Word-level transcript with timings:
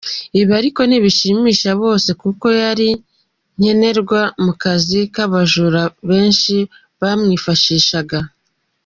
Ibi 0.39 0.51
ariko 0.59 0.81
ntibishimisha 0.85 1.69
bose 1.83 2.09
kuko 2.21 2.45
yari 2.61 2.89
nkenerwa 3.57 4.21
mu 4.43 4.53
kazi 4.63 4.99
k’abajura 5.13 5.81
benshi 6.09 6.55
bamwifashishaga. 6.99 8.19